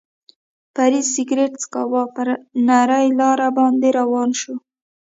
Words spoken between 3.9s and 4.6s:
روان شو.